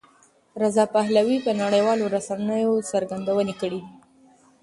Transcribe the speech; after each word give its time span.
رضا 0.61 0.85
پهلوي 0.95 1.37
په 1.45 1.51
نړیوالو 1.61 2.11
رسنیو 2.15 2.73
څرګندونې 2.91 3.53
کړې 3.61 3.79
دي. 3.83 3.91